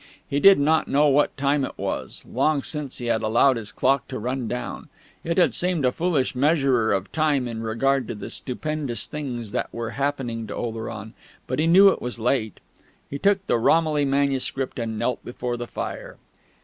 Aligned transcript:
He 0.27 0.39
did 0.39 0.57
not 0.57 0.87
know 0.87 1.07
what 1.09 1.37
time 1.37 1.63
it 1.63 1.77
was; 1.77 2.23
long 2.27 2.63
since 2.63 2.97
he 2.97 3.05
had 3.05 3.21
allowed 3.21 3.55
his 3.55 3.71
clock 3.71 4.07
to 4.07 4.17
run 4.17 4.47
down 4.47 4.89
it 5.23 5.37
had 5.37 5.53
seemed 5.53 5.85
a 5.85 5.91
foolish 5.91 6.33
measurer 6.33 6.91
of 6.91 7.11
time 7.11 7.47
in 7.47 7.61
regard 7.61 8.07
to 8.07 8.15
the 8.15 8.31
stupendous 8.31 9.05
things 9.05 9.51
that 9.51 9.71
were 9.71 9.91
happening 9.91 10.47
to 10.47 10.55
Oleron; 10.55 11.13
but 11.45 11.59
he 11.59 11.67
knew 11.67 11.89
it 11.89 12.01
was 12.01 12.17
late. 12.17 12.59
He 13.11 13.19
took 13.19 13.45
the 13.45 13.59
Romilly 13.59 14.03
manuscript 14.05 14.79
and 14.79 14.97
knelt 14.97 15.23
before 15.23 15.55
the 15.55 15.67
fire. 15.67 16.17